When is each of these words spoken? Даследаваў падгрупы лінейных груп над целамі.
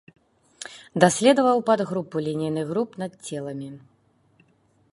Даследаваў 1.03 1.57
падгрупы 1.67 2.17
лінейных 2.29 2.65
груп 2.71 2.89
над 3.03 3.11
целамі. 3.27 3.69